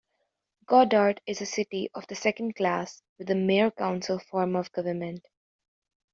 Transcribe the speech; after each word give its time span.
Goddard 0.65 1.21
is 1.27 1.41
a 1.41 1.45
city 1.45 1.91
of 1.93 2.07
the 2.07 2.15
second 2.15 2.55
class 2.55 3.03
with 3.19 3.29
a 3.29 3.35
mayor-council 3.35 4.17
form 4.17 4.55
of 4.55 4.71
government. 4.71 5.27